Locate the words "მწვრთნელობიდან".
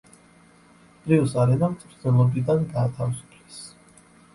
1.75-2.69